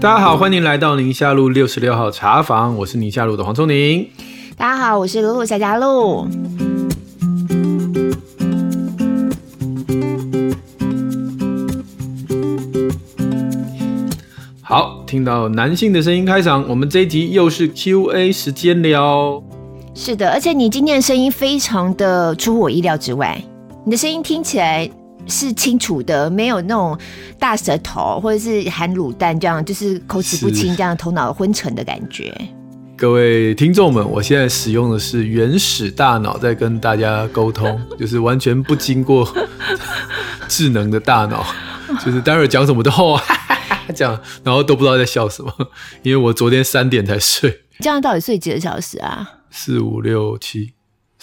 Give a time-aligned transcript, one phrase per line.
[0.00, 4.06] 大家好，欢迎来到宁夏路六十六号茶房，我是宁夏路的黄聪宁。
[4.56, 6.26] 大家好，我是露露夏佳露。
[14.60, 19.42] 好，听到男性的声音开场，我们这一集又是 Q&A 时间了。
[19.94, 23.42] 是的，而且你今天的声音非常的出乎我意料之外，
[23.84, 24.90] 你的声音听起来。
[25.26, 26.98] 是清楚的，没有那种
[27.38, 32.34] 大舌头或者是含卤蛋这样，就是口齿不清这样，头脑昏沉的感觉。
[32.96, 39.28] 各位听众们，我现在使用的是原始大脑在跟大家沟通， 就是完全不经过
[40.46, 41.44] 智能的大脑，
[42.04, 45.52] 就是待会儿讲什么都哈哈哈讲，然后都不知道在笑什么，
[46.02, 47.62] 因为我昨天三点才睡。
[47.80, 49.28] 这样到底睡几个小时啊？
[49.50, 50.73] 四五六七。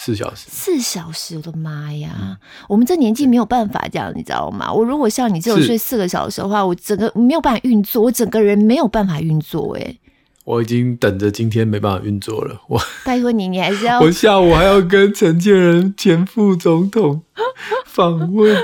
[0.04, 2.10] 四小时，四小时，我的妈呀！
[2.20, 2.36] 嗯、
[2.68, 4.72] 我们这年纪没有办法这样，你知道吗？
[4.72, 9.76] 我如果像你这种睡四个小时的话，我整个没有办法运作，我整个人没有办法运作。
[9.76, 9.96] 哎，
[10.44, 12.60] 我已经等着今天没办法运作了。
[12.66, 17.22] 我拜托你，你还是要我下午还要跟陈建仁前副总统
[17.86, 18.56] 访问。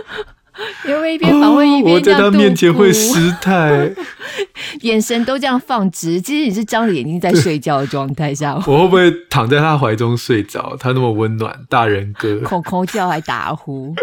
[0.86, 3.90] 因为一边访问一边、哦、 我在他面前会失态，
[4.82, 6.20] 眼神都这样放直。
[6.20, 10.76] 其实你是张着眼睛在睡觉的状态下，我会不会躺在他怀中睡着？
[10.78, 13.94] 他那么温暖，大人哥，口口叫还打呼。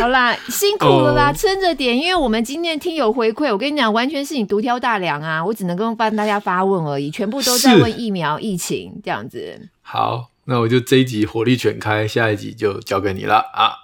[0.00, 1.96] 好啦，辛苦了啦，撑、哦、着点。
[1.96, 5.44] 因为我们今天听友回馈，我跟你讲，完全是你独挑大梁啊！
[5.44, 9.68] 我只能够帮大家发问而已，全部都在问疫苗、疫情这样子。
[9.82, 13.74] 好，那我就这一集火力全开，下一集就交给你了啊。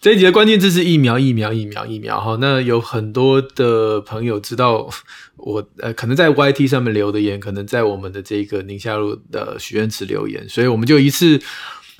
[0.00, 2.18] 这一集的关键字是疫苗，疫苗，疫苗，疫苗。
[2.18, 4.88] 哈，那有很多的朋友知道
[5.36, 11.38] 我，呃，可能在 YT 上面留的言，可能在我们的这个宁夏路的许愿池留言，所以我们就一次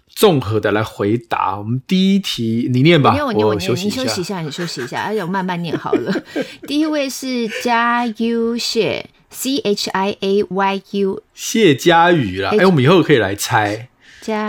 [0.08, 1.58] 综合的来回答。
[1.58, 6.10] 我们第一题，你念吧，我，念我，念我休息一下，你休息一下，你休息一下，而且我慢慢念好了。
[6.66, 13.90] 第一位是加 U 谢 C H I A Y U 谢佳瑜啦，哎、欸，我们以后可以来猜，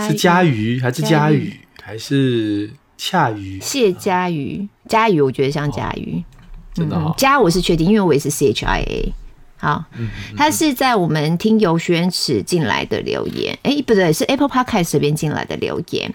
[0.07, 1.51] 是佳瑜还是佳宇
[1.83, 2.69] 还是？
[3.03, 9.13] 恰鱼，谢佳瑜，佳瑜，我觉得像佳瑜，哦，真的，哦，佳，嗯，我是确定，因为我也是 C H I A，
[9.57, 16.13] 好，嗯嗯，他是在我们听友许愿池进来的留言，哎，欸，不对，是 Apple Podcast 这边进来的留言，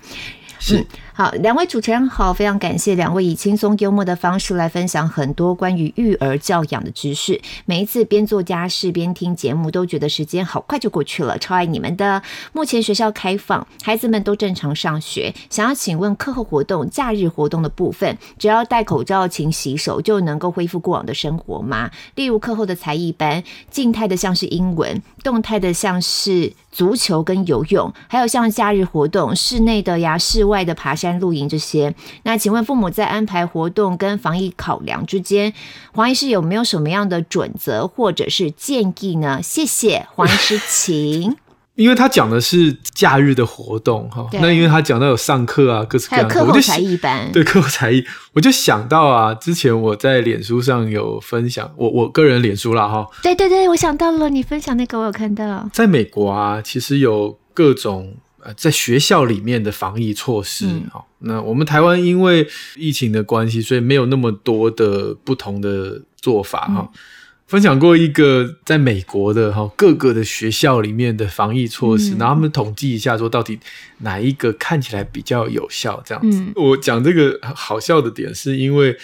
[0.61, 0.79] 是。
[0.79, 0.87] 嗯
[1.19, 7.41] 好，两位主持人好，非常感谢两位以轻松幽默的方式来分享很多关于育儿教养的知识。
[7.65, 12.23] 每一次边做家事边听节目，都觉得时间好快就过去了，超爱你们的。
[12.53, 15.35] 目前学校开放，孩子们都正常上学。
[15.49, 21.91] 想要请问课后活动、假日活动的部分，只要戴口罩、勤洗手，就能够恢复过往的生活吗？
[22.17, 31.06] 例如课后的才艺班，静态的像是英文，动态的像是足球跟游泳，还有像假日活动，室内的呀、室外的爬山。
[31.15, 35.53] 露营这些，那请问父母在安排活动跟防疫考量之间，
[35.93, 39.41] 黄医师有没有什么样的准则或者是建议呢？
[39.43, 41.37] 谢谢黄医师，请。
[41.77, 48.03] 因为他讲的是假日的活动哈，那因为他讲到有上课啊，各式各样的，课后才艺班， 对课后才艺，
[48.33, 58.15] 我就想到啊，之前我在脸书上有分享，我我个人脸书啦哈，对对对，我想到了你分享那个，我有看到，在美国啊，其实有各种。
[58.55, 62.47] 在学校里面的防疫措施，好、嗯，那我们台湾因为
[62.77, 66.99] 疫情的关系，所以没有那么多的不同的做法哈、嗯。
[67.47, 73.59] 分享过一个在美国的哈各个的学校里面的防疫措施，嗯、然后他们统计一下说到底
[73.99, 76.41] 哪一个看起来比较有效，这样子。
[76.41, 78.97] 嗯、我讲这个好笑的点是因为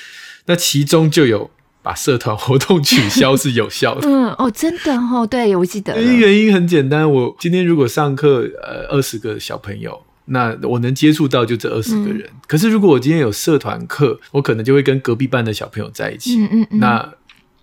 [0.46, 1.50] 那其中就有。
[1.82, 4.06] 把社团活动取消是有效的。
[4.08, 6.00] 嗯哦，真的哦，对，我记得。
[6.00, 12.22] 原因很简单，我今天如果上课，呃，二十个小朋友，那我能接触到就这二十个人。
[12.22, 12.40] 嗯。
[12.46, 16.38] 可是如果我今天有社团课，我可能就会跟隔壁班的小朋友在一起。
[16.38, 16.78] 嗯嗯嗯。
[16.78, 17.12] 那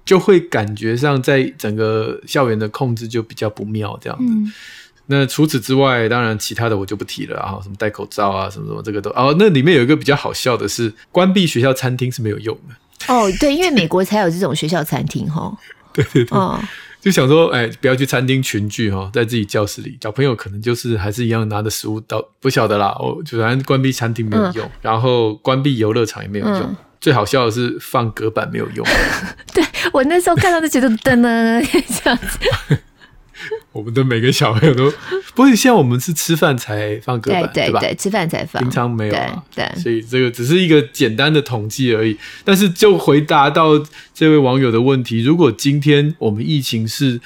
[0.05, 4.25] 就会感觉上在整个校园的控制就比较不妙，这样子。
[4.27, 4.51] 嗯。
[5.11, 9.35] 那除此之外，当然其他的我就不提了啊，什么戴口罩啊，什么什么，这个都哦。
[9.39, 12.75] 那里面有一个比较好笑的是，关闭学校餐厅是没有用的。
[13.09, 15.51] 哦，对，因为美国才有这种学校餐厅哈。
[15.91, 16.57] 对对对，哦，
[17.01, 22.95] 就想说，哎，不要去餐厅群聚哈，在自己教室里，小朋友可能就是还是一样拿着食物到，不晓得啦。
[22.99, 28.85] 我，就反正关闭餐厅没有用，嗯、然后关闭游乐场也没有用，嗯、最好笑的是放隔板没有用。
[29.53, 31.21] 对，我那时候看到就觉得噔噔
[32.03, 32.79] 这样子。
[33.71, 34.91] 我们的每个小朋友都，
[35.33, 37.95] 不过现在我们是吃饭才放歌板，对对对？
[37.95, 39.43] 吃饭才放，平常没有啊。
[39.53, 42.17] 对，对，所以这个只是一个简单的统计而已。
[42.43, 43.71] 但是就回答到
[44.13, 47.19] 这位网友的问题，如果今天我们疫情是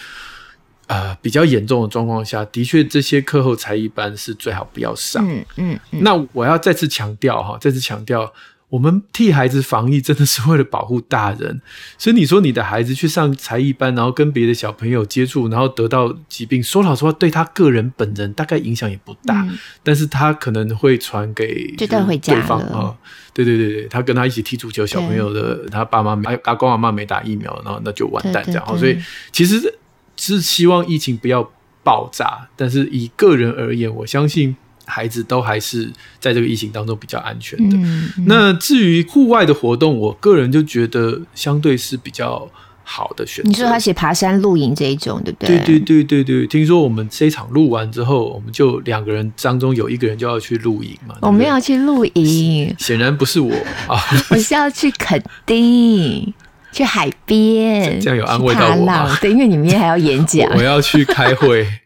[0.88, 5.25] 呃比较严重的状况下，的确这些课后才艺班是最好不要上。
[5.27, 6.04] 嗯嗯，嗯。
[6.04, 8.31] 那我要再次强调哈，再次强调。
[8.73, 11.61] 我们替孩子防疫，真的是为了保护大人。
[11.95, 22.55] 所以你说你的孩子去上才艺班，然后跟别的小朋友接触，然后得到疾病，说老实话，对他个人本人大概影响也不大，嗯、但是他可能会传给就带回家了。
[22.73, 22.97] 哦，
[23.31, 28.65] 对对对对，他跟他一起踢足球小朋友的，他爸妈没阿公阿妈没打疫苗，然后那就完蛋这样。
[28.69, 29.77] 对对对，所以其实
[30.17, 31.47] 是希望疫情不要
[31.83, 34.55] 爆炸，但是以个人而言，我相信。
[34.94, 37.75] 孩子都还是在这个疫情当中比较安全的。
[37.78, 42.48] 嗯嗯、那至于户外的活动，我个人就觉得相对是比较
[42.84, 43.50] 好的选择。
[43.50, 45.57] 你说他写爬山、露营这一种，对不对？
[45.66, 46.45] 对对对对对。
[46.48, 51.16] 听说我们这一场录完之后，我们就两个人当中有一个人就要去露营嘛。
[51.24, 53.51] 我们要去露营，显然不是我
[53.90, 53.98] 啊。
[54.30, 56.31] 我是要去垦丁，
[56.72, 59.18] 去海边，这样有安慰到我吗？
[59.19, 61.66] 对，因为你明天还要演讲， 我要去开会。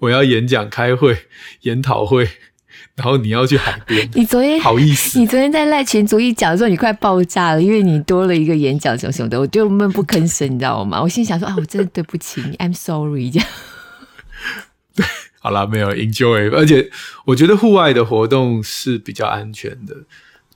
[0.00, 1.16] 我要演讲、开会、
[1.62, 2.28] 研讨会，
[2.96, 4.08] 然后你要去海边。
[4.14, 5.18] 你昨天好意思？
[5.18, 11.02] 你昨天在赖群组一讲的时候，你快爆炸了，因为你多了一个演讲什么什么的，我就闷不吭声，你知道吗？
[11.02, 13.30] 我心想说啊，我真的对不起你，I'm sorry。
[13.30, 13.48] 这样。
[14.94, 15.04] 对，
[15.40, 16.90] 好了，没有 enjoy，而且
[17.24, 19.96] 我觉得户外的活动是比较安全的。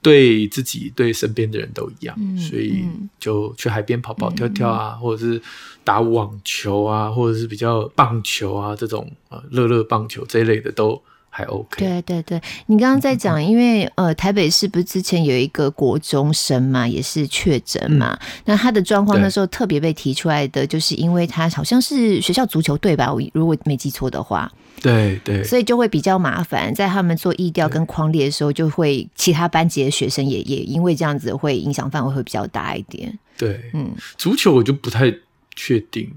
[0.01, 2.85] 对自己、对身边的人都一样，嗯、所以
[3.19, 5.41] 就去海边跑跑跳跳啊，嗯、或者是
[5.83, 11.77] 打网球啊，或者是比较棒球啊这种啊，乐乐棒球这一类的都还 OK。
[11.77, 24.51] 对对对，你刚刚在讲，嗯、因为呃，台北市不是之前有一个国中生嘛，也是确诊嘛，嗯、那他的状况那时候特别被提出来的，就是因为他好像是学校足球队吧，我如果没记错的话。
[24.81, 33.19] 对对，所以就会比较麻烦，在他们做疫调跟框列的时候，就会其他班级的学生也也因为这样子会影响范围会比较大一点。
[33.37, 35.13] 对，嗯，足球我就不太
[35.53, 36.09] 确定，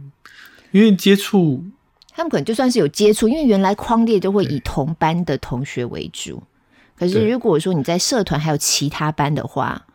[0.70, 1.64] 因为接触
[2.14, 6.42] 他们可能就算是有接触，因为原来框列都会以同班的同学为主，
[6.96, 9.86] 可是如果说你在社团还有其他班的话。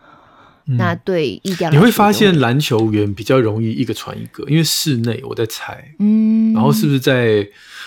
[0.69, 1.42] 那对，
[1.72, 7.42] 你会发现篮球员比较容易一个传一个，因为室内我在猜，嗯，然后是不是在？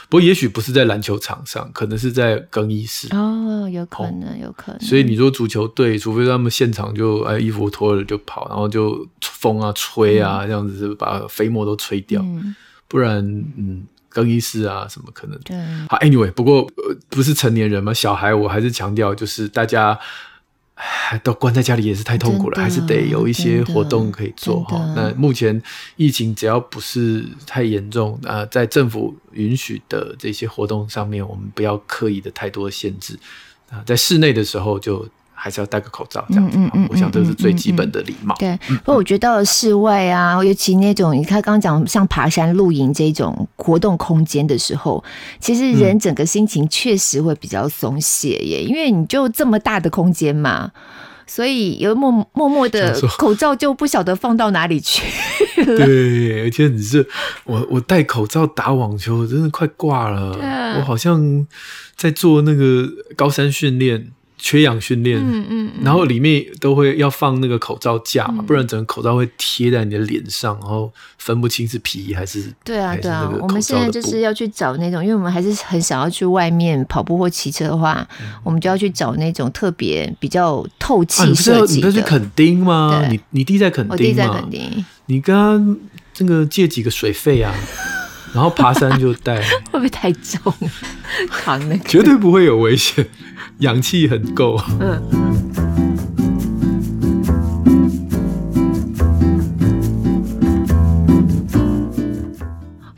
[0.09, 3.15] 不过也许不是在篮球场上，可能是在更衣室。
[3.15, 4.81] 哦，有可能，哦、有可能。
[4.81, 12.57] 所以你说足球队，除非他们现场就哎衣服脱了就跑，然后就风啊吹啊、嗯、这样子就把飞沫都吹掉，嗯、
[12.89, 13.23] 不然
[13.59, 15.57] 嗯更衣室啊什么可能对。
[15.89, 16.71] 好，anyway，不过
[17.09, 19.99] 不是成年人嘛，小孩我还是强调就是大家。
[21.23, 24.79] 都关在家里也是太痛苦了，还是得有一些活动可以做哈。
[24.97, 25.63] 那目前
[25.97, 33.13] 疫情只要不是太严重啊、呃，在政府允许的这些活动上面，我们不要刻意的太多的限制
[33.69, 35.07] 啊、呃，在室内的时候就。
[35.43, 36.59] 还是要戴个口罩，这样子。
[36.59, 38.37] 嗯嗯，嗯，我想这是最基本的礼貌。
[38.39, 45.03] 对，不过我觉得到了室外啊，尤其那种你看刚刚讲像爬山、露营这种活动空间的时候，
[45.41, 50.71] 其实人整个心情确实会比较松懈耶，因为你就这么大的空间嘛，
[51.27, 55.03] 所以有默默默的口罩就不晓得放到哪里去。
[55.65, 57.09] 对，而且你是
[57.45, 60.39] 我，我戴口罩打网球，真的快挂了。
[60.43, 61.47] 啊、我好像
[61.97, 64.13] 在做那个高山训练。
[64.43, 73.31] 缺氧训练，嗯嗯，然后里面都会要放那个口罩架嘛，嗯、不然整个口罩会贴在你的脸上，然后分不清是皮还是对啊对啊。
[73.41, 81.87] 我们现在就是要去找那种，因为我们还是很想要去外面跑步或骑车的话，嗯、我们就要去找那种特别比较透气设计的。
[81.87, 83.07] 啊、你不是垦丁吗？
[83.11, 83.95] 你你弟在垦丁吗？
[83.95, 84.85] 我弟在垦丁。
[85.07, 85.79] 你跟他
[86.15, 87.55] 这个借几个水费啊？
[88.33, 89.41] 然后爬山就带，
[89.73, 90.41] 会不会太重？
[91.29, 93.05] 扛那个绝对不会有危险。
[93.61, 94.59] 氧气很够。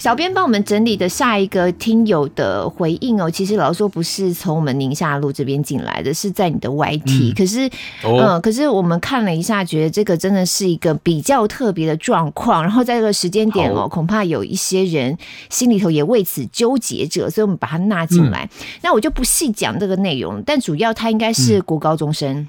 [0.03, 7.31] 小编帮我们整理的下一个听友的回应哦，其实老实说不是从我们宁夏路这边进来的，是在你的 YT。
[7.31, 7.71] 嗯、可是，
[8.03, 12.65] 哦、嗯，可是我们看了一下，觉得这个真的是一个比较特别的状况。
[12.65, 15.17] 然后在这个时间点哦，恐怕有一些人
[15.49, 18.51] 心里头也为此纠结着，所以我们把它纳进来。
[18.59, 22.39] 嗯、那我就不细讲这个内容，但主要他应该是国高中生。
[22.39, 22.49] 嗯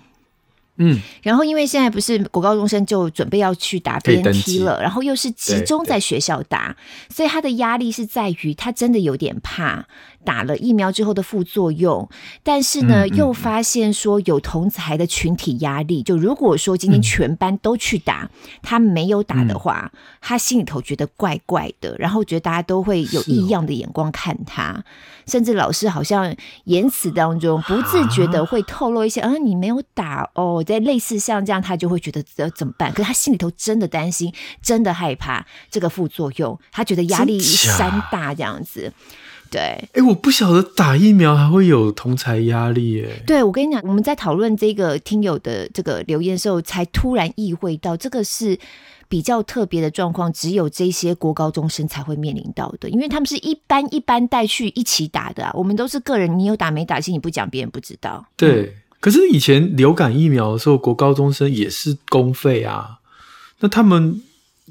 [0.77, 6.75] 嗯，然后因为现在不是国高中生就准备要去打 BNT 了，然后又是集中在学校打，
[7.09, 9.85] 所以他的压力是在于他真的有点怕。
[10.25, 12.09] 打了疫苗之后的副作用，
[12.43, 16.01] 但是呢，又发现说有同才的群体压力。
[16.03, 18.29] 就如果说今天全班都去打，
[18.61, 24.83] 他没有打的话，他心里头觉得怪怪的，然后觉得大家都会有异样的眼光看他，
[25.27, 32.91] 甚至老师好像言辞当中不自觉的会透露一些，啊，你没有打哦，在类似像这样，他就会觉得呃怎么办？
[32.91, 38.91] 可是他心里头真的担心，真的害怕这个副作用，他觉得压力山大这样子。
[39.53, 39.61] 对，
[39.93, 48.57] 哎，我不晓得打疫苗还会有同才压力，哎，对，我跟你讲，我们在讨论这个听友的这个留言的时候，才突然意会到，这个是
[49.07, 58.25] 比较特别的状况，只有这些国高中生才会面临到的，因为他们是一般一般带去一起打的啊，我们都是个人，你有打没打，其实你不讲，别人不知道。
[58.35, 62.97] 对，嗯，可是以前流感疫苗的时候，国高中生也是公费啊，
[63.59, 64.19] 那他们。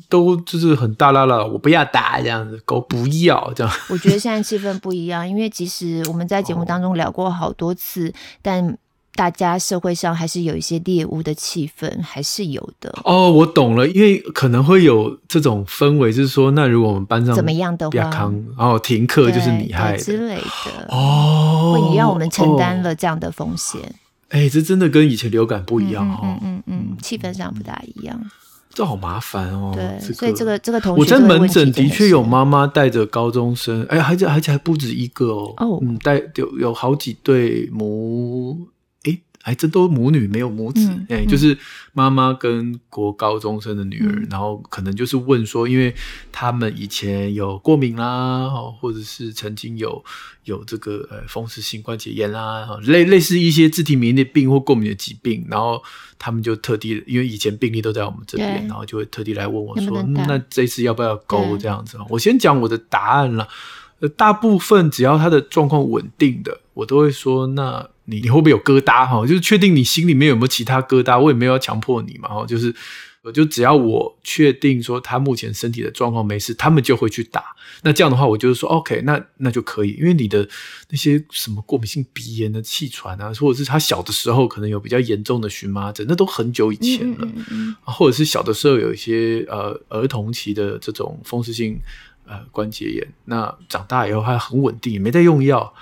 [0.08, 3.72] 都就是很大啦啦，我不要打这样子，狗不要这样。
[3.90, 8.78] 我觉得现在气氛不一样，因为其实我们在节目当中聊过好多次，哦、 但
[9.14, 12.90] 大家社会上还是有一些猎物的气氛，还是有的。
[13.04, 23.82] 哦，我懂了，因为可能会有这种氛围，就是说，那如果我们班上怎么样的话，然后停课就是你害之类的哦，会你让我们承担了这样的风险。
[24.30, 28.18] 哎、哦欸，这真的跟以前流感不一样哦，嗯嗯嗯，气、嗯嗯、氛上不大一样。
[28.74, 29.72] 这好麻烦哦。
[29.74, 35.54] 对，这个、所以这个这个同学，我在门诊的确有妈妈带着高中生，哎，而且而且还不止一个哦。
[35.58, 38.68] 哦，嗯，带有有好几对母。
[39.42, 41.58] 还真都母女没有母子，哎、就是
[41.92, 45.92] 妈妈跟国高中生的女儿、嗯，然后可能就是问说，因为
[46.30, 48.48] 他们以前有过敏啦，
[48.80, 50.02] 或者是曾经有
[50.44, 55.82] 有这个呃风湿性关节炎啦，类类似一些自体免疫的病或过敏的疾病，然后
[56.20, 61.98] 他们就特地，因为以前病例都在我们这边，然后就会特地来问我说，能能嗯、那这次要不要勾这样子？
[62.08, 63.48] 我先讲我的答案啦，
[64.16, 67.88] 大部分只要他的状况稳定的，我都会说那。
[68.04, 69.26] 你你会不会有疙瘩哈？
[69.26, 72.44] 就是确定你心里面有没有其他疙瘩，我也没有要强迫你嘛哈。
[72.44, 72.74] 就是
[73.22, 77.44] 我，就只要我确定说他目前身体的状况没事，他们就会去打。
[77.82, 80.48] 那这样的话，我就是说 OK，那那就可以，因为你的
[80.90, 87.18] 那些什么过敏性鼻炎的气喘啊，或者是他小的时候可能有比较严重的荨麻疹，那都很久以前了。
[87.22, 91.78] 嗯嗯嗯，或者是小的时候有一些呃儿童期的这种风湿性
[92.26, 95.72] 呃关节炎，那长大以后还很稳定，也没在用药。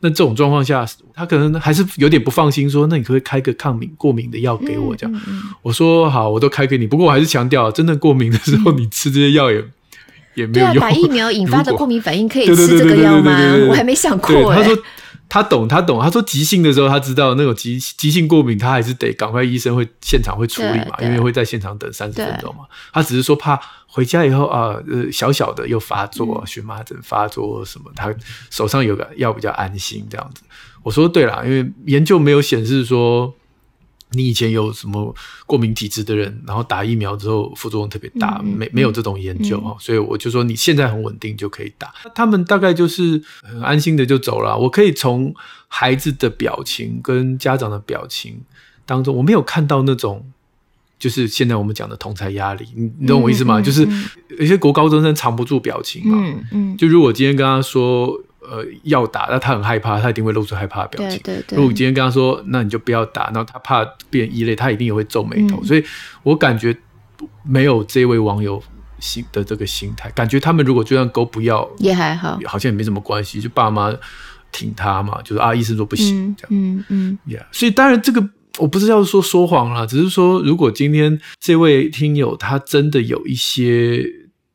[0.00, 5.20] 那这种状况下，他可能还是有点不放心，说：“那你可不可以开个抗敏过敏的药给我？”这样、
[5.62, 6.86] 我说：“好，我都开给你。
[6.86, 9.72] 不过我还是强调，真的过敏的时候，你吃这些药也、嗯、
[10.34, 10.80] 也没有用。
[10.80, 13.32] 打疫苗引发的过敏反应可以吃这个药吗？
[13.68, 14.54] 我还没想过。
[14.54, 14.76] 他说。
[15.28, 16.00] 他懂，他懂。
[16.00, 22.64] 他说急性的时候，他知道那种急急性过敏，他还是得赶快，医生会现场会处理嘛，因为会在现场等三十分钟嘛。
[22.92, 28.14] 他只是说怕回家以后啊，呃，小小的又发作，荨麻疹发作什么，他
[28.50, 30.42] 手上有个药比较安心这样子。
[30.82, 33.34] 我说对啦，因为研究没有显示说。
[34.12, 35.14] 你以前有什么
[35.46, 41.92] 过敏体质的人，然后打疫苗之后副作用特别大，嗯、没没有这种研究哈、嗯，所以我就说你现在很稳定就可以打。
[42.14, 44.56] 他们大概就是很安心的就走了。
[44.56, 45.34] 我可以从
[45.68, 48.40] 孩子的表情跟家长的表情
[48.86, 50.24] 当中，我没有看到那种
[50.98, 53.60] 就是现在我们讲的同才压力，你你懂我意思吗？
[53.60, 53.86] 嗯、就是
[54.38, 58.18] 有些国高中生藏不住表情嘛，嗯嗯，就如果今天跟他说。
[58.50, 61.20] 呃，要打，那他很害怕，他一定会露出害怕的表情。
[61.22, 61.56] 对对对。
[61.56, 65.58] 如果你今天跟他说，那你就不要打，然后他怕变异类，他一定也会皱眉头。
[65.60, 65.64] 嗯。
[65.64, 65.84] 所以
[66.22, 66.74] 我感觉
[67.44, 68.62] 没有这位网友
[68.98, 73.94] 心的这个心态，感觉他们如果就算勾不要，也还好，好像也没什么关系，就爸妈
[74.50, 77.44] 挺他嘛，就是啊，医生说不行，这样，嗯嗯，Yeah。
[77.52, 78.26] 所以当然这个
[78.58, 84.04] 我不是要说说谎啦，只是说如果今天这位听友他真的有一些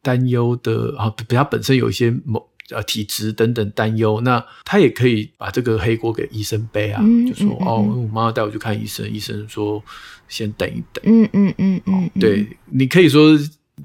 [0.02, 2.50] 担忧的啊，比他本身有一些某。
[2.70, 9.84] 呃，体质等等担忧，那他也可以把这个黑锅给医生背啊，嗯、就说、嗯、哦，我妈妈带我去看医生，医生说
[10.28, 13.38] 先等一等，嗯嗯嗯嗯，对，你可以说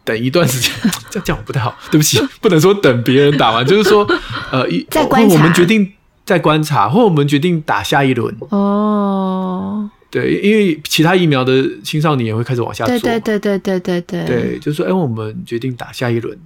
[0.04, 0.72] 等一段时间，
[1.10, 4.06] 这样讲不太好，对不起，不能说等别人打完，就是说
[4.52, 5.92] 呃，再 观察，或我们决定
[6.24, 16.38] 再观察，或我们决定打下一轮哦，对，因为其他疫苗的青少年也会开始往下做，对对对对对对对，对，就是说哎，我们决定打下一轮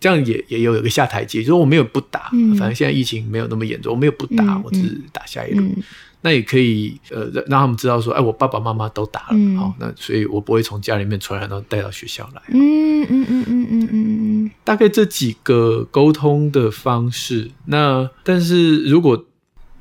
[0.00, 0.24] 这样。
[0.24, 5.82] 也也有一个下台阶，就是我没有不打，嗯，反正现在疫情没有那么严重，我没有不打，嗯，我只是打下一轮，嗯。
[6.22, 12.42] 那也可以呃让让他们知道说，哎，我爸爸妈妈都打了，好，那所以我不会从家里面传染到带到学校来。
[12.48, 17.50] 嗯嗯嗯嗯嗯嗯嗯，大概这几个沟通的方式。
[17.64, 19.24] 那但是如果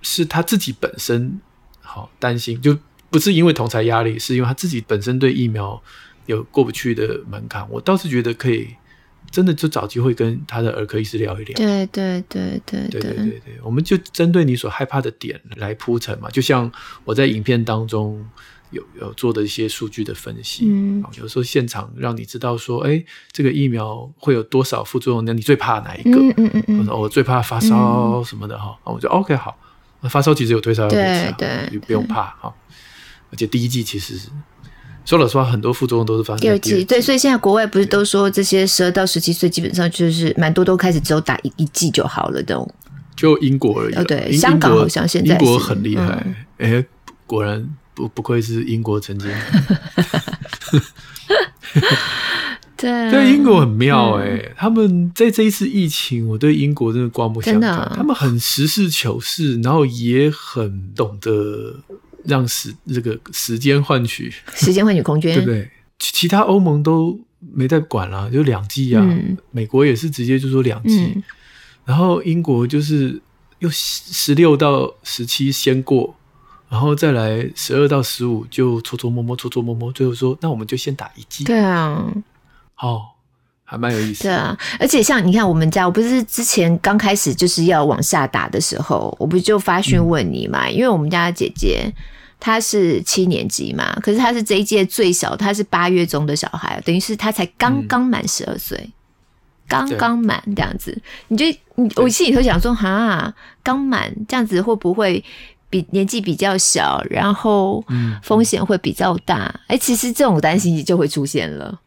[0.02, 1.42] 是他自己本身
[1.82, 2.78] 好担心，就
[3.10, 5.82] 不是因为同才压力，是因为他自己本身对疫苗
[6.26, 8.70] 有过不去的门槛，我倒是觉得可以。
[9.32, 11.56] 真的就找机会跟他的儿科医师聊一聊。
[11.56, 16.30] 对对对对对对对对，我们就针对你所害怕的点来铺陈嘛。
[16.30, 16.72] 就像
[17.04, 18.26] 我在影片当中
[18.72, 25.26] 有有做的一些数据的分析，嗯，有时候现场让你知道说，哎，这个疫苗会有多少副作用？
[25.26, 26.20] 那你最怕哪一个？
[26.20, 26.80] 嗯嗯嗯嗯。
[26.80, 29.56] 我说我最怕发烧什么的哈，嗯，我就 OK 好，
[30.02, 32.54] 那发烧其实有退烧药可以吃，对，就不用怕哈。
[33.32, 34.30] 而且第一季其实是。
[35.10, 36.86] 说老实话，很多副作用都是发生第二剂。
[36.86, 42.72] 对，所以现在国外不是都说这些十二到十七岁基本上就是蛮多都开始只有打一一剂就好了，这种。
[43.16, 43.96] 就英国而已。
[43.96, 46.04] 哦，对，香港好像现在英国很厉害。
[46.60, 46.86] 哎、嗯，
[47.26, 49.28] 果然不不愧是英国曾经。
[52.78, 57.72] 对，对，英国很妙哎、欸，嗯、他们在这一次疫情，我对英国真的刮目相看。
[57.72, 61.80] 啊、他们很实事求是，然后也很懂得
[62.26, 65.70] 让时这个时间换取时间换取空间，对不对？
[66.00, 69.02] 其他欧盟都没在管了，就两季啊。
[69.06, 71.24] 嗯、美国也是直接就说两季，嗯、
[71.86, 73.22] 然后英国就是
[73.60, 76.16] 又十六到十七先过，
[76.70, 81.44] 然后再来十二到十五就搓搓摸摸，搓搓摸摸，最后说那我们就先打一季。
[81.44, 82.14] 对啊。
[82.78, 83.02] 哦，
[83.70, 84.24] 还蛮有意思。
[84.24, 90.66] 对啊，而且像你看，我们家我不是之前刚开始就是要往下打的时候，我不就发讯问你嘛？
[90.66, 91.94] 嗯、因为我们家的姐姐
[92.40, 98.90] 她是七年级嘛，可是她是这一届最小，她是八月中的小孩，等于是她才刚刚满十二岁，
[99.68, 101.00] 刚刚满这样子。
[101.28, 101.46] 你就
[101.76, 105.24] 你我心里头想说，哈，刚满这样子会不会
[105.70, 107.86] 比年纪比较小，然后
[108.24, 109.54] 风险会比较大？
[109.68, 111.80] 哎、嗯，其实这种担心就会出现了。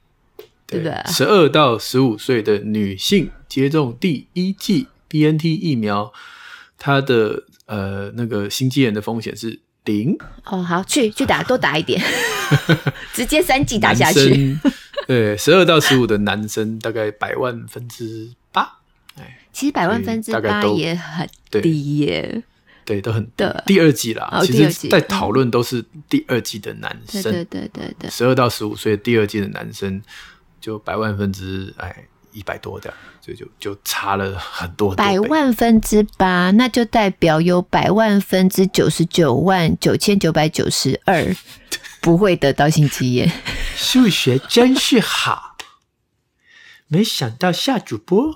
[0.81, 6.13] 对，十二到十五岁的女性接种第一剂 BNT 疫苗，
[6.79, 10.17] 它的呃那个心肌炎的风险是零。
[10.45, 12.03] 哦，好，去去打，多打一点，
[13.13, 14.57] 直接三剂打下去。
[15.07, 18.79] 对，十二到十五的男生大概百万分之八。
[19.19, 21.29] 哎，其实百万分之八也很
[21.61, 22.43] 低耶。
[22.85, 23.45] 对，都很低。
[23.67, 27.23] 第二季啦，其实在讨论都是第二季的男生。
[27.23, 30.03] 对对对对，十二到十五岁第二季的男生。
[30.63, 31.95] 就百万分之哎
[32.31, 34.97] 一百多这样，所以就就差了很多，多。
[34.97, 41.37] 百万分之八，那就代表有百万分之九十九万九千九百九十二
[42.01, 43.31] 不会得到心肌炎。
[43.77, 45.57] 数学真是好，
[46.87, 48.35] 没想到夏主播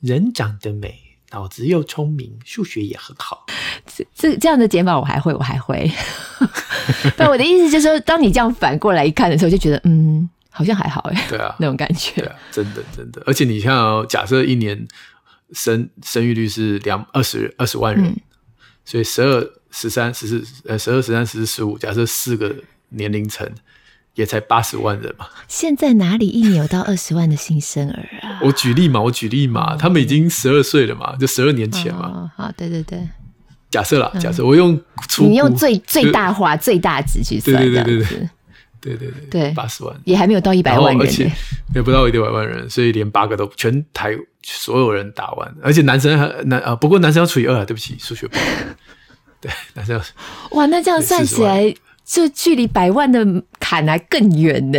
[0.00, 0.98] 人长得美，
[1.30, 3.46] 脑子又聪明，数学也很好。
[3.86, 5.88] 这这这样的解法我还会，我还会。
[7.16, 10.28] 但我的意思就是说，当你这样反过来一看的时候，就觉得嗯。
[10.58, 14.88] 好像还好哎，对啊， 那种感觉，对啊，真的真的，而且你像、哦、假设一年
[15.52, 18.16] 生生育率是两二十二十万人，嗯、
[18.84, 22.52] 所以十二十三十四呃十二十三十四十五，假设四个
[22.88, 23.48] 年龄层
[24.14, 25.28] 也才八十万人嘛。
[25.46, 28.40] 现在哪里一年有到二十万的新生儿啊？
[28.42, 32.08] 我举例嘛，我举例嘛，嗯、他们已经十二岁了嘛，就十二年前嘛。
[32.08, 33.08] 哦、好，对对对，
[33.70, 34.80] 假设啦，假设我用
[35.18, 38.30] 你用最最大化最大值去算，对对对对对。
[38.80, 41.30] 对对对，八十万也还没有到一百万人，而且
[41.74, 48.44] 也不到一百万人，所以连八个都全台所有人打完，而且男生还男啊，不过男生要除以二啊，对不起，数学不好。
[49.40, 50.04] 对，男生要
[50.56, 53.24] 哇，那这样算起来，这距离百万的
[53.58, 54.78] 坎还更远呢。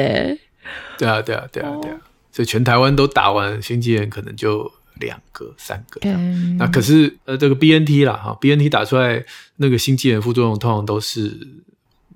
[0.97, 1.97] 对啊，对啊，对啊，对啊，
[2.31, 5.99] 所以全台湾都打完，心肌炎可能就两个、三个。
[6.03, 9.23] 嗯，那可是呃，这个 BNT 啦，哈，BNT 打出来
[9.57, 11.37] 那个心肌炎副作用通常都是。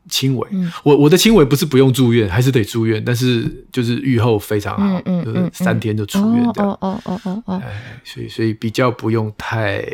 [0.09, 6.65] 轻微，嗯、我我的轻微不是不用住院，还是得住院，但是就是愈后非常好，嗯嗯、就是三天就出院掉。
[6.65, 9.85] 哦哦哦哦哦，哎，所以所以比较不用太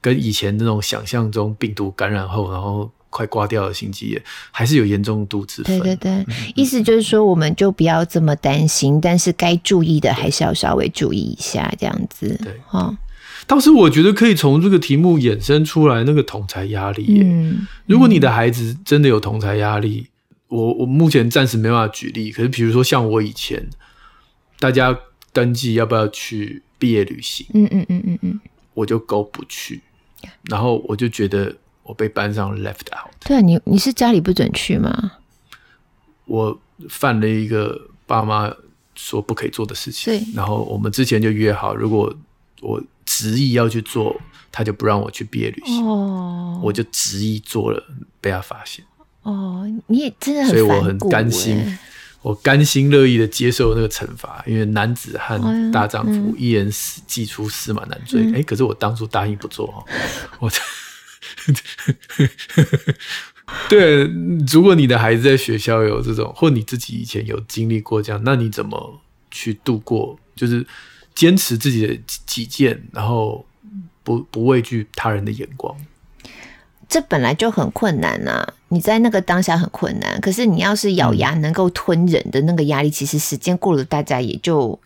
[0.00, 5.80] 跟以前那种想象中病毒感染后然后快挂掉的心肌炎，还是有严重度之分。
[5.80, 12.38] 对对对，嗯、意思就是说，我们就不要这么担心，但是该注意的还是要稍微注意一下，这样子。
[12.44, 12.96] 对，哦
[13.48, 17.06] 当时我觉得可以从这个题目衍生出来那个同才压力。
[17.08, 20.06] 嗯，嗯，如果你的孩子真的有同才压力，
[20.48, 22.30] 我我目前暂时没办法举例。
[22.30, 23.66] 可是比如说像我以前，
[24.60, 24.96] 大家
[25.32, 28.40] 登记要不要去毕业旅行，嗯嗯嗯嗯嗯，
[28.74, 29.80] 我就勾不去，
[30.50, 33.10] 然后我就觉得我被班上 left out。
[33.26, 35.12] 对啊，你你是家里不准去吗？
[36.26, 38.52] 我犯了一个爸妈
[38.94, 40.12] 说不可以做的事情。
[40.12, 42.14] 对，然后我们之前就约好，如果
[42.60, 44.20] 我执意要去做，
[44.52, 45.82] 他就不让我去毕业旅行。
[45.86, 47.82] 哦，我就执意做了，
[48.20, 48.84] 被他发现。
[49.22, 51.78] 哦，你也真的很，所以我很甘心，
[52.20, 58.20] 我甘心乐意的接受那个惩罚，因为男子汉大丈夫，一人死既出驷马难追。
[58.20, 59.82] 哎、嗯欸，可是我当初答应不做哦，
[60.40, 60.50] 我。
[63.70, 64.04] 对，
[64.52, 70.20] 如果你的孩子在学校有这种，或你自己以前有经历过这样，那你怎么去度过？
[70.36, 70.66] 就是。
[71.18, 73.44] 坚持自己的己见，然后
[74.04, 75.76] 不不畏惧他人的眼光，
[76.88, 78.54] 这本来就很困难呐、啊。
[78.68, 84.78] 你在那个当下很困难，可是你要是咬牙能够吞忍的那个压力，嗯、其实时间过了，大家也就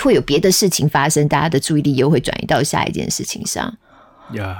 [0.00, 3.76] 会有别的事情发生，大家的注意力又会转移到下一件事情上。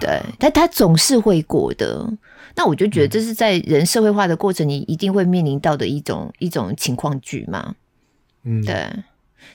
[0.00, 2.12] 对，但他总是会过的。
[2.56, 7.76] 那我就觉得这是在人社会化的过程，你一定会面临到的一种一种情况剧嘛。
[8.42, 8.90] 嗯，对。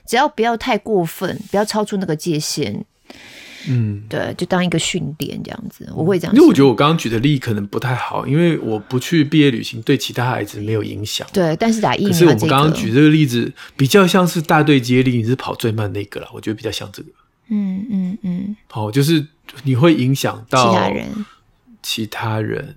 [0.06, 2.84] 只要不要太过分，不要超出那个界限，
[3.68, 6.34] 嗯，对，就当一个训练这样子，我会这样。
[6.34, 11.26] 因为我觉得我刚刚举的例可能不太好，因为我不去毕业旅行对其他孩子没有影响。
[11.32, 17.08] 对，但是打疫苗，可是我们刚刚举这个例子比较像是大队接力，你是跑最慢那个了，我觉得比较像这个。
[17.48, 18.56] 嗯嗯嗯。
[18.68, 19.26] 好、哦，就是
[19.64, 21.26] 你会影响到其他人，
[21.82, 22.76] 其他人，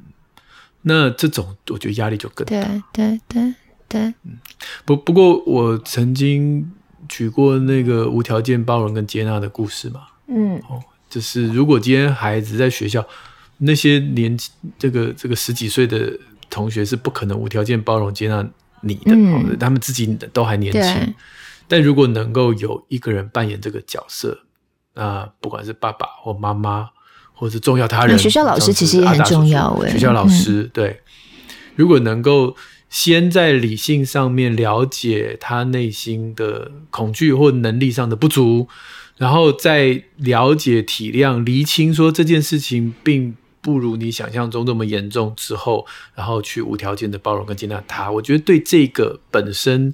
[0.82, 2.62] 那这种我觉得压力就更大。
[2.62, 3.54] 对对对
[3.88, 4.02] 对。
[4.24, 4.38] 嗯，
[4.84, 6.70] 不不过我曾经
[7.08, 10.02] 举过那个无条件包容跟接纳的故事嘛。
[10.28, 13.06] 嗯，哦，就是如果今天孩子在学校，
[13.58, 14.38] 那些年
[14.78, 16.18] 这个这个十几岁的
[16.50, 18.46] 同学是不可能无条件包容接纳
[18.82, 21.14] 你的，嗯哦，他们自己都还年轻。
[21.68, 24.40] 但如果能够有一个人扮演这个角色，
[24.94, 26.90] 那不管是爸爸或妈妈，
[27.34, 29.76] 或是重要他人，学校老师其实也很重要。
[29.88, 31.02] 学校老师，嗯，对，
[31.76, 32.56] 如果能够
[32.94, 38.68] 先在理性上面了解他内心的恐惧或能力上的不足。
[39.18, 48.12] 然后再了解、体谅、厘清，说这件事情并不如你想象中那么严重之后，然后去无条件的包容跟接纳他。
[48.12, 49.92] 我觉得对这个本身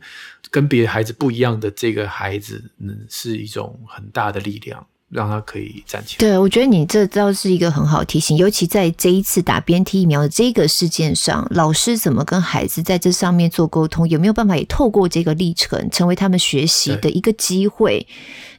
[0.51, 4.85] 跟别的孩子不一样的这个孩子，嗯，是一种很大的力量。
[5.09, 6.19] 让他可以站起来。
[6.19, 18.05] 对，我觉得你这倒是一个很好提醒，尤其在这一次打 BNT 疫苗的这个事件上，老师怎么跟孩子在这上面做沟通，有没有办法也透过这个历程，成为他们学习的一个机会？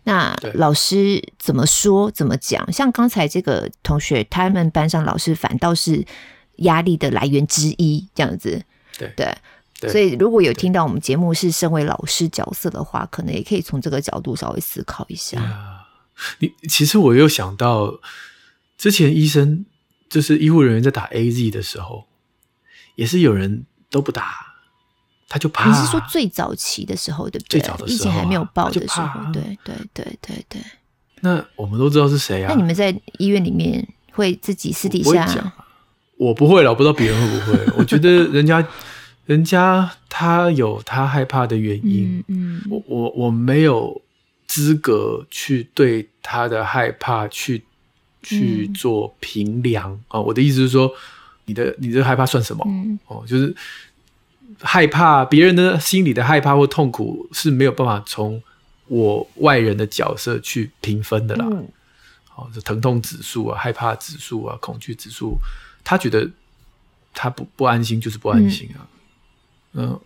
[0.05, 2.73] 那老师怎么说怎么讲？
[2.73, 6.05] 像刚才这个同学，他们班上老师反倒是
[6.57, 8.61] 压力的来源之一，这样子。
[8.99, 9.39] 对对，
[9.79, 15.41] 对，所以如果有听到我们节目是身为老师角色的话，可能也可以从这个角度稍微思考一下。
[16.39, 18.01] 你其实我又想到，
[18.77, 19.65] 之前医生
[20.09, 22.07] 就是医护人员在打 AZ 的时候，
[22.97, 24.55] 也是有人都不打，
[25.29, 25.69] 他就怕。
[25.69, 27.61] 你是说最早期的时候，对不对？
[27.61, 30.63] 最早的时候，疫情还没有爆的时候，啊、对对对对对。
[31.21, 32.49] 那我们都知道是谁啊？
[32.51, 35.53] 那你们在医院里面会自己私底下？
[36.17, 37.73] 我，我不会了，我不知道别人会不会。
[37.77, 38.67] 我觉得人家，
[39.27, 42.25] 人家他有他害怕的原因。
[42.29, 44.01] 嗯，嗯我我我没有。
[44.51, 47.63] 资格去对他的害怕去
[48.21, 50.23] 去做评量啊、嗯哦！
[50.23, 50.93] 我的意思是说，
[51.45, 52.65] 你的你的害怕算什么？
[52.67, 53.55] 嗯、哦，就是
[54.59, 58.43] 害怕别人的心里的害怕或痛苦是没有办法从
[58.89, 61.47] 我外人的角色去评分的啦。
[61.49, 61.69] 嗯、
[62.35, 65.39] 哦，这疼痛指数啊，害怕指数啊，恐惧指数，
[65.85, 66.29] 他觉得
[67.15, 68.83] 他不不安心就是不安心啊。
[69.75, 70.01] 嗯。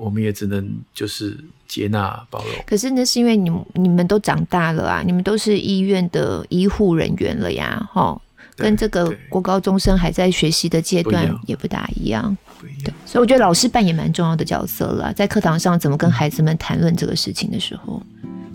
[0.00, 1.36] 嗯我们也只能就是
[1.68, 2.48] 接纳包容。
[2.66, 8.18] 可是那是因为你你们都长大了啊，你们都是医院的医护人员了呀，哈，
[8.56, 12.34] 跟这个国高中生还在学习的阶段也不大一样。
[12.58, 12.80] 不一样。
[12.84, 18.02] 对，所以我觉得老师扮演蛮重要的角色了，在课堂上怎么跟孩子们谈论这个事情的时候，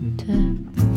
[0.02, 0.95] 嗯、对。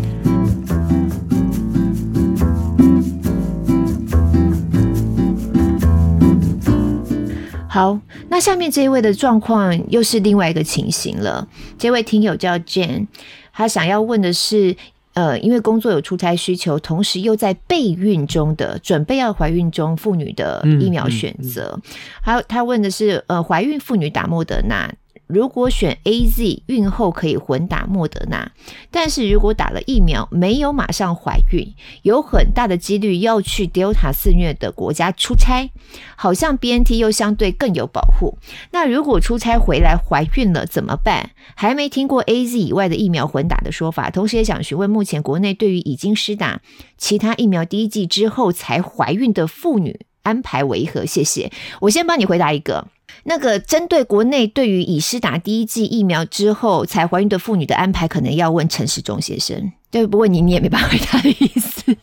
[7.69, 11.47] 好，那下面这一位的状况又是另外一个情形了。
[11.77, 13.05] 这位听友叫 Jane，
[13.53, 14.75] 他想要问的是，
[15.13, 21.79] 呃，因为工作有出差需求，同时又在备孕中的准备要怀孕中妇女的疫苗选择。
[22.21, 24.91] 还有、嗯嗯嗯、他问的是，呃，怀孕妇女打莫德纳。
[25.29, 28.51] 如果选 AZ，孕后可以混打莫德纳，
[28.89, 35.69] 但是如果打了疫苗没有马上怀孕，有很大的几率要去 Delta 肆虐的国家出差，
[36.15, 38.39] 好像 BNT 又相对更有保护。
[38.71, 41.29] 那如果出差回来怀孕了怎么办？
[41.53, 46.59] 还没听过 AZ 以外的疫苗混打的说法，同时也想询问，目前国内对于已经施打
[46.97, 51.05] 其他疫苗第一剂之后才怀孕的妇女安排为何？
[51.05, 51.51] 谢谢。
[51.81, 52.87] 我先帮你回答一个。
[53.23, 59.71] 那个针对国内对于已施打第一剂疫苗之后才怀孕的妇女的安排，可能要问陈时中先生。
[59.91, 61.95] 对，不问你你也没办法回答的意思，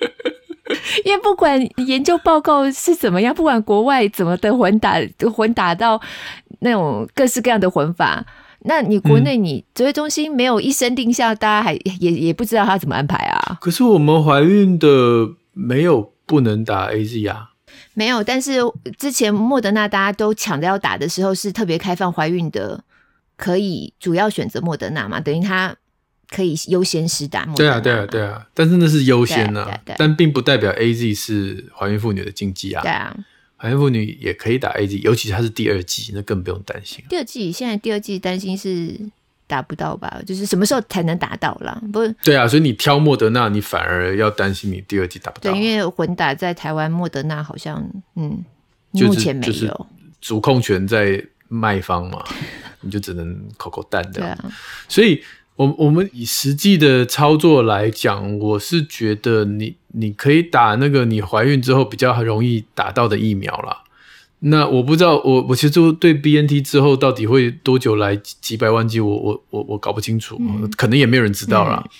[1.04, 4.96] 因为不管研究报告是怎么样，不管国外怎么的混打，
[5.34, 6.00] 混打到
[6.60, 8.24] 那种各式各样的混法，
[8.60, 13.58] 那你国内你指挥中心没有一声定下，大家还也也不知道他怎么安排啊。
[13.60, 17.50] 可是我们怀孕的没有不能打 AZ 啊。
[17.94, 18.60] 没有，但是
[18.98, 22.82] 之前莫德纳大家都抢着要打的时候，是特别开放怀孕的，
[23.36, 25.20] 可以主要选择莫德纳嘛？
[25.20, 25.76] 等于他
[26.28, 27.80] 可以优先施打莫德纳。
[27.80, 32.82] 对啊，对啊，对啊，但是那是优先呢、啊，但并不代表 AZ 是怀孕妇女的禁忌啊。
[32.82, 33.16] 对啊，
[33.56, 37.04] 怀孕妇女也可以打 AZ，尤其是它是第二季，那更不用担心。
[37.08, 39.10] 第二季现在第二季担心是。
[39.50, 40.22] 达不到吧？
[40.24, 41.78] 就是什么时候才能达到啦？
[41.92, 42.14] 不是？
[42.22, 45.50] 对啊，所以你挑莫德纳，你反而要担心你第二季达不到。
[45.50, 47.84] 对，因为混打在台湾，莫德纳好像
[48.14, 48.44] 嗯，
[48.92, 49.52] 目前没有。
[49.52, 49.74] 就是、
[50.20, 52.22] 主控权在卖方嘛，
[52.80, 54.20] 你就只能口口淡的。
[54.20, 54.38] 对啊，
[54.88, 55.20] 所以
[55.56, 63.82] 我我们以实际的操作来讲，我是觉得你你可以打那个你怀孕之后比较容易打到的疫苗啦。
[64.42, 71.82] 那我不知道，我我其实就对 BNT 之后到底会多久来几百万剂，我我我我搞不清楚，嗯、可能也没有人知道啦。
[71.84, 71.90] 嗯、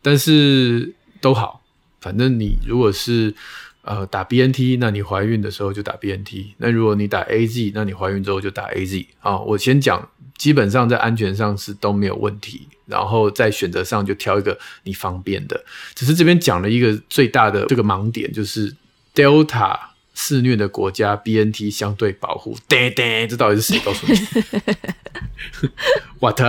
[0.00, 1.62] 但是都好，
[2.00, 3.34] 反正你如果是
[3.82, 9.06] 呃打 BNT，那你怀孕的时候就打 BNT；那如果你打 AZ，那你怀孕之后就打 AZ。
[9.18, 10.08] 啊，我先讲，
[10.38, 15.64] 基本上在安全上是都没有问题，然后在选择上就挑一个你方便的。
[15.96, 18.76] 只是这边讲了一个最大的这个盲点，就是
[19.12, 19.76] Delta。
[20.26, 24.18] 肆虐的国家，BNT 相对保护，对对，这到底是谁告诉你？
[26.18, 26.40] What？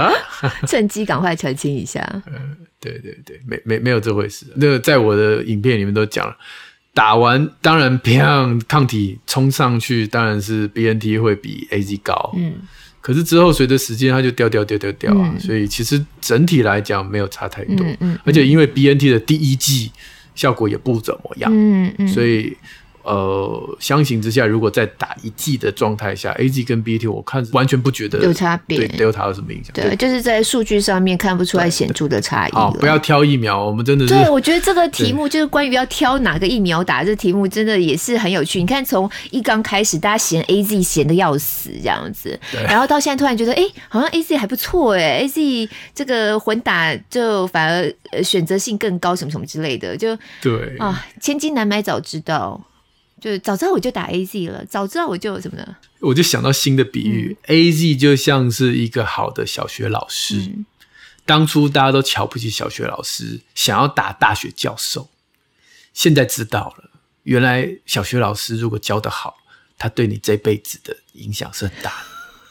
[0.65, 2.01] 趁机赶快澄清一下。
[2.27, 4.45] 嗯， 对对对，没没没有这回事。
[4.55, 6.37] 那个在我的影片里面都讲了，
[6.93, 12.33] 打完当然砰，抗体冲上去，当然是 BNT 会比 AZ 高。
[12.37, 12.53] 嗯，
[13.01, 15.33] 可是之后随着时间，它就掉掉掉掉掉啊。
[15.33, 17.85] 嗯、所以其实整体来讲没有差太多。
[17.85, 19.91] 嗯，嗯，而且因为 BNT 的第一季
[20.33, 21.51] 效果也不怎么样。
[21.53, 22.55] 嗯嗯，所以。
[23.05, 29.71] 呃，相形之下，如果在打一剂的状态下，A Z 跟 B T，我看完全不觉得有差别，对 Delta 有什么影响？
[29.73, 32.51] 对，就是在数据上面看不出来显著的差异。
[32.51, 34.13] 好，不要挑疫苗，我们真的是。
[34.13, 38.59] 对，我觉得这个题目就是关于要挑哪个疫苗打，这题目真的也是很有趣。
[38.59, 52.59] 你看，从一刚开始，大家嫌 A Z 嫌的要死这样子，然后到现在突然觉得，哎，好像 A Z 还不错，哎，A Z 这个混打就反而选择性更高，什么什么之类的，就对啊，千金难买早知道。
[53.21, 55.75] 就早知道我就打 AZ 了，早知道我就什么呢？
[55.99, 60.37] 我就想到新的比喻，嗯，AZ 就像是一个好的小学老师。
[60.37, 60.65] 嗯，
[61.25, 65.09] 当初大家都瞧不起小学老师，想要打大学教授。
[65.93, 66.89] 现在知道了，
[67.23, 69.37] 原来小学老师如果教得好，
[69.77, 72.03] 他对你这辈子的影响是很大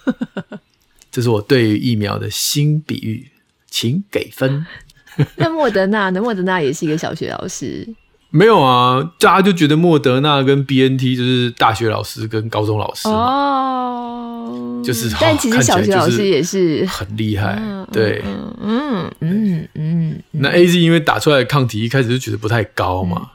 [0.06, 0.60] 的。
[1.12, 3.30] 这是我对于疫苗的新比喻，
[3.70, 4.66] 请给分。
[5.36, 6.20] 那莫德纳呢？
[6.20, 7.86] 莫德纳也是一个小学老师。
[8.36, 16.84] 没有啊，大家就觉得莫德纳跟 BNT 就是大学老师跟高中老师哦，就是，但其实小学老师也是。
[16.86, 20.22] 很厉害，对，嗯嗯嗯嗯。
[20.32, 23.28] 那 AZ 因为打出来的抗体一开始就觉得不太高嘛，嗯、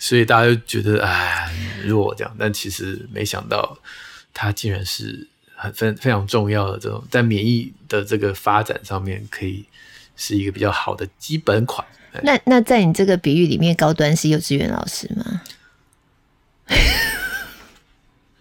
[0.00, 1.48] 所以大家就觉得哎
[1.84, 3.78] 弱这样，但其实没想到
[4.34, 9.64] 它竟然是很非非常重要的这种在免疫的这个发展上面可以
[10.16, 11.86] 是一个比较好的基本款。
[12.22, 15.40] 那那在你这个比喻里面，高端是幼稚园老师吗？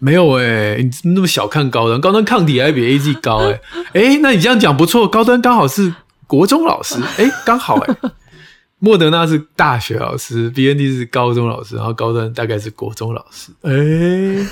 [0.01, 3.62] 没有哎、欸，你那么小看高端，高端抗体还比 A G 高哎、欸，
[3.93, 5.93] 哎、欸，那你这样讲不错，高端刚好是
[6.25, 8.12] 国中老师，哎、欸，刚好哎、欸，
[8.79, 14.47] 莫德纳是大学老师，B N D 是高中老师，然后高端大概是国中老师，哎、欸，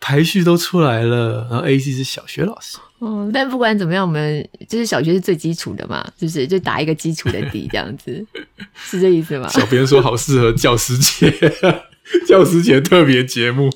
[0.00, 2.78] 排序都出来了，然后 A C 是小学老师。
[3.00, 6.46] 嗯，但不管怎么样，我们就是小学是最基础的嘛，是不是？
[6.46, 8.24] 就打一个基础的底， 这样子，
[8.74, 9.48] 是这意思吗？
[9.48, 11.32] 小编说好适合教师节，
[12.26, 13.70] 教师节特别节目，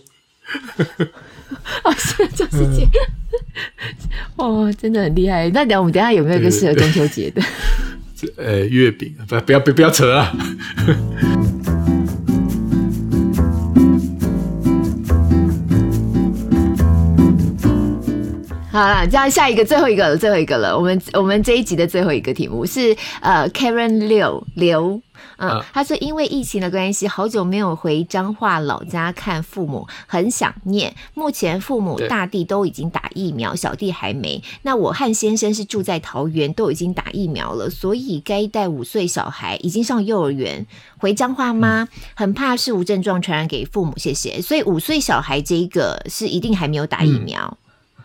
[1.84, 2.88] 好适合教师节，
[4.36, 5.48] 哦，真的很厉害。
[5.50, 7.42] 那等下我们等下有没有一个适合中秋节的？
[8.36, 10.32] 呃，月饼，不，不要，不，不要扯啊。
[18.72, 20.74] 好了，这样下一个最后一个了，最后一个了。
[20.74, 24.98] 我们我们这一集的最后一个题目是呃，Karen 六刘，
[25.36, 30.94] 嗯，啊、他说因为疫情的关系，好久没有回彰化老家看父母，很想念。
[31.12, 34.42] 目前父母大弟都已经打疫苗，小弟还没。
[34.62, 41.86] 那我和先生是住在桃园，都已经打疫苗了，所以该带五岁小孩已经上幼儿园回彰化吗？
[41.92, 44.40] 嗯、很怕是无症状传染给父母，谢谢。
[44.40, 47.58] 所以五岁小孩这一个是一定还没有打疫苗，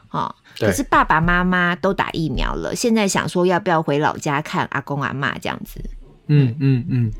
[0.09, 0.46] 好、嗯。
[0.59, 5.79] 可是爸爸妈妈都打疫苗了，现在想说要不要回老家看阿公阿妈这样子？
[6.27, 7.11] 嗯嗯嗯，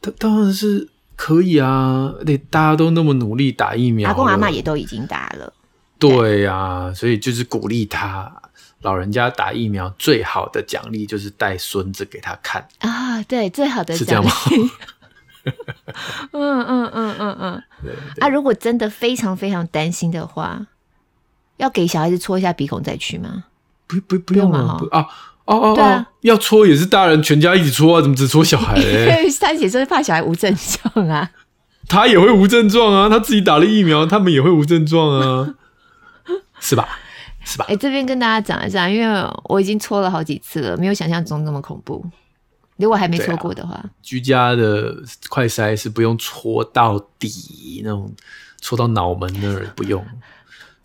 [0.00, 2.12] 当、嗯、当然是可以啊！
[2.26, 5.52] 得大家都那么努力打疫苗，阿公阿妈也都已经打了。
[5.98, 8.30] 对呀、啊，所以就是鼓励他，
[8.82, 13.22] 老人家打疫苗最好的奖励就是带孙子给他看啊！
[13.22, 13.98] 对，最好的奖励。
[13.98, 14.30] 是这样吗？
[16.32, 17.62] 嗯嗯嗯嗯嗯。
[17.82, 20.66] 对对对啊，如果真的非常非常担心的话。
[21.56, 23.44] 要给小孩子戳一下鼻孔再去吗？
[23.86, 24.78] 不不不用啊！
[24.92, 25.06] 啊
[25.44, 26.06] 哦哦哦！
[26.22, 28.78] 要戳也是大人全家一起戳啊，怎么只戳小孩？
[28.78, 31.30] 因 为三姐说怕小孩无症状啊，
[31.86, 35.54] 他也会无症状啊，他自己打了疫苗，他们也会无症状啊，
[36.60, 36.88] 是吧？
[37.44, 37.66] 是吧？
[37.68, 42.02] 哎，这边跟大家讲一下，因为我已经戳了好几次了，没有想象中那么恐怖。
[42.78, 44.96] 如果还没戳过的话，居家的
[45.28, 48.10] 快筛是不用戳到底那种，
[48.62, 50.02] 戳到脑门那儿不用。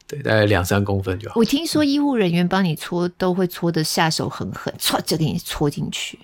[0.09, 1.35] 对，大概两三公分就好。
[1.37, 6.17] 我听说医护人员帮你搓都会搓的下手很狠，唰就给你搓进去。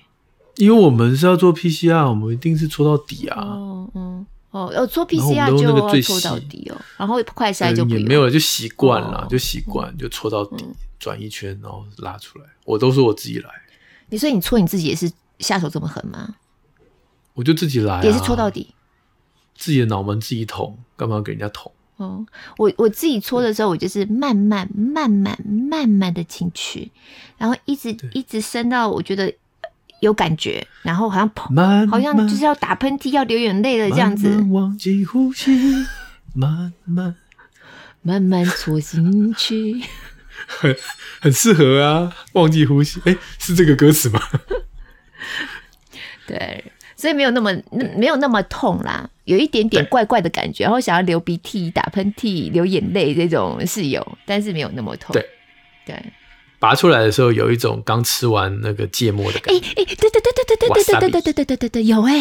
[0.56, 3.40] 因为我们是要做 PCR，我们一定是搓到底啊。
[3.42, 6.82] 哦，嗯，哦，要做 PCR 就要搓到底哦。
[6.98, 10.66] 然后快筛就也没有了，就习惯了，就习惯就搓到底，
[10.98, 12.46] 转一圈然后拉出来。
[12.64, 13.50] 我都是我自己来。
[14.10, 16.36] 你说你搓你自己也是下手这么狠吗？
[17.36, 18.74] 我就自己来，也是搓到底。
[19.54, 21.72] 自己的脑门自己捅，干嘛要给人家捅？
[21.98, 22.26] 哦，
[22.58, 26.92] 我我自己搓的时候，我就是慢慢、慢慢、慢慢的进去，
[27.38, 29.34] 然后一直一直伸到我觉得
[30.02, 34.30] 有感觉，然后好像砰，好像就是要打喷嚏、要流眼泪了这样子。
[34.52, 35.86] 忘记呼吸，
[36.34, 37.16] 慢慢
[38.02, 39.82] 慢慢搓进去，
[40.48, 40.76] 很
[41.22, 42.14] 很适合啊！
[42.34, 44.20] 忘记呼吸，哎，是这个歌词吗？
[46.28, 46.74] 对。
[46.96, 47.54] 所以没有那么
[47.98, 55.14] 没有那么痛啦，有一点点怪怪的感觉，然后想要流鼻涕、打喷嚏、流眼泪这种是有，但是没有那么痛。
[55.14, 55.26] 对
[55.86, 56.02] 对，
[56.60, 59.60] 拔出来的时候有一种刚吃完那个芥末的感觉。
[59.60, 62.14] 哎哎，对对对对对对对对对对对对对对，有哎，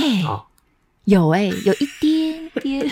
[1.05, 2.91] 有哎，有一点点，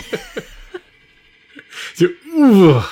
[1.95, 2.07] 就
[2.39, 2.85] 哇。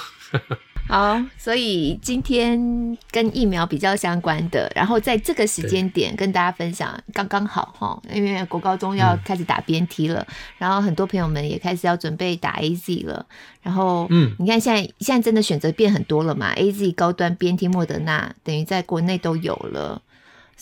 [0.91, 13.25] 好，所以今天跟疫苗比较相关的，然后在这个时间点跟大家分享，刚刚好哈，因为国高中要开始打 BNT 了，嗯、然后很多朋友们也开始要准备打 AZ 了，
[13.61, 20.01] 然后嗯，你看现在现在真的选择变很多了嘛，AZ 高端 BNT 莫德纳等于在国内都有了。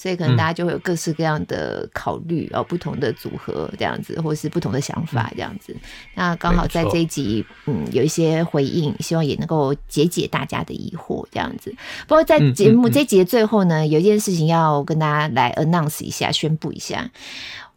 [0.01, 5.73] 所以可能大家就会有各式各样的考虑，然后、嗯、不同的组合这样子，或是不同的想法这样子。
[5.73, 5.81] 嗯、
[6.15, 11.75] 那刚好在这一集，嗯，有一些回应，希望也能够解解大家的疑惑这样子。
[12.07, 17.11] 不过在节目这一集的最后呢，有一件事情要跟大家来 announce 一下，宣布一下，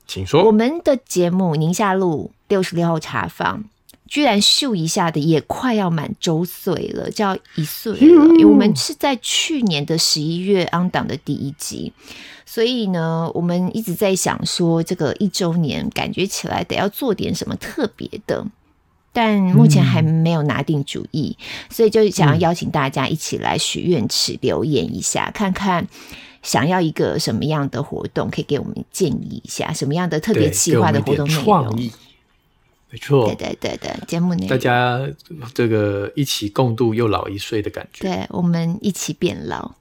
[0.06, 0.44] 请说。
[0.44, 3.64] 我们的节目宁夏路六十六号茶坊。
[4.12, 7.98] 居然秀一下的也快要满周岁了，就要一岁了。
[7.98, 11.90] 因为我们是在去年的十一月 on 档的第一集，
[12.44, 18.44] 所以呢，我们一直在想说，这个一周年感觉起来得要做点什么特别的，
[19.14, 21.34] 但目前还没有拿定主意，
[21.70, 25.88] 所以就想要邀请大家一起来许愿池留言一下，看看
[26.42, 31.90] 想要一个什么样的活动，可以给我们建议一下，什么样的特别企划的活动内容。
[32.92, 35.00] 没错，对对对对，节目内大家
[35.54, 39.74] 这个一起共度又老一岁的感觉，对，我们一起变老，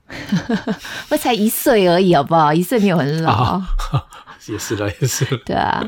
[1.11, 2.53] 我才一岁而已，好不好？
[2.53, 3.55] 一岁没有很老，
[3.91, 4.01] 哦、
[4.47, 5.83] 也是了，也是了，对啊，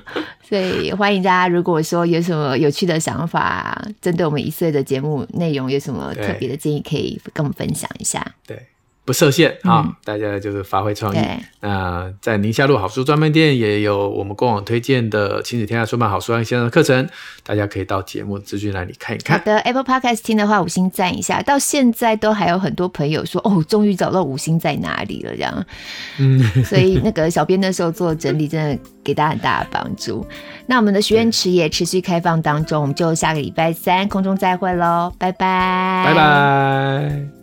[0.47, 8.67] 所以欢迎大家，如果说有什么有趣的想法，针对我们一岁的节目内容，有什么特别的建议，可以跟我们分享一下，对。
[9.05, 11.19] 不设限啊，嗯、大家就是发挥创意。
[11.59, 17.07] 那在宁夏路好书专卖店也有我们官网推荐的亲子天下出版好书线上的课程，
[17.43, 19.37] 大家可以到节目资讯栏里看一看。
[19.37, 21.41] 好的，Apple Podcast 听的话五星赞一下。
[21.41, 25.65] 到现在都还有很多朋友说哦，终于找到五星在哪里了这样。
[26.19, 30.25] 嗯，所以那个小编那时候做整理，真的给大家很大的帮助。
[30.65, 37.42] 那我们的许愿池也持续开放当中，我们就下个礼拜三空中再会喽，拜拜，拜拜。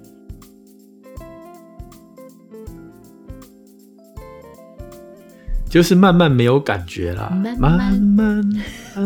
[5.70, 8.44] 就是慢慢没有感觉啦，慢慢慢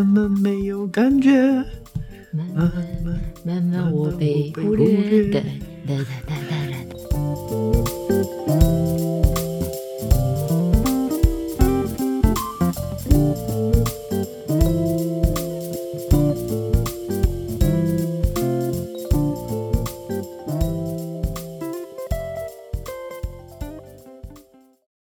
[0.06, 1.30] 慢没有感觉，
[2.32, 2.72] 慢慢
[3.44, 5.44] 慢慢我被忽略。